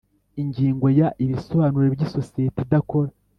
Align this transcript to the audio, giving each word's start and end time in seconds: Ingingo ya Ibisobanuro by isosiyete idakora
Ingingo 0.41 0.85
ya 0.99 1.07
Ibisobanuro 1.23 1.85
by 1.95 2.01
isosiyete 2.07 2.59
idakora 2.65 3.09